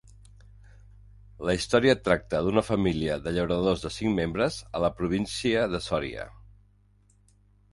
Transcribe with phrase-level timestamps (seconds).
[1.49, 6.27] La història tracta d'una família de llauradors de cinc membres, a la província de Sòria.